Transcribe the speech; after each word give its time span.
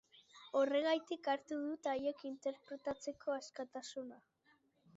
Horregatik 0.59 1.29
hartu 1.33 1.59
dut 1.67 1.91
haiek 1.91 2.25
interpretatzeko 2.31 3.37
askatasuna. 3.37 4.19